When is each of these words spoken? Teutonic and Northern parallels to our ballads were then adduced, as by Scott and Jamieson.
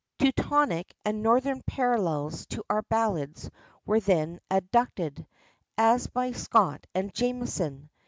Teutonic 0.17 0.95
and 1.05 1.21
Northern 1.21 1.61
parallels 1.61 2.47
to 2.47 2.63
our 2.71 2.81
ballads 2.81 3.51
were 3.85 3.99
then 3.99 4.39
adduced, 4.49 5.21
as 5.77 6.07
by 6.07 6.31
Scott 6.31 6.87
and 6.95 7.13
Jamieson. 7.13 7.87